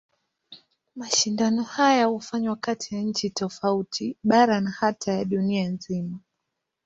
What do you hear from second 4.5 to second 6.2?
na hata ya dunia nzima.